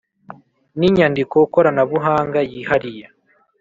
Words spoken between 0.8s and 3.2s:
inyandiko koranabuhanga yihariye